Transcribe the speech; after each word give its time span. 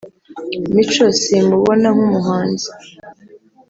Mico 0.73 1.05
simubona 1.21 1.87
nk’umuhanzi 1.97 2.69